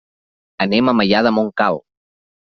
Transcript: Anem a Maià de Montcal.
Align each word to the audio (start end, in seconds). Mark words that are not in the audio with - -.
Anem 0.65 0.89
a 0.89 0.95
Maià 1.03 1.21
de 1.29 1.33
Montcal. 1.37 1.81